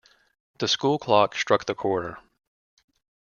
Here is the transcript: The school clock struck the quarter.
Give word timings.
The 0.57 0.67
school 0.67 0.97
clock 0.97 1.35
struck 1.35 1.65
the 1.67 1.75
quarter. 1.75 2.17